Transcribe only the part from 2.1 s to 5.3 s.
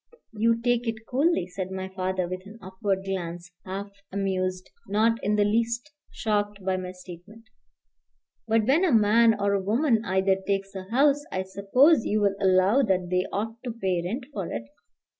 with an upward glance, half amused, not